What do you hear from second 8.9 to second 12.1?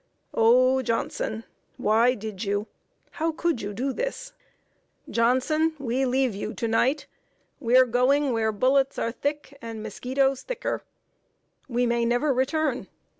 are thick and mosquitos thicker. We may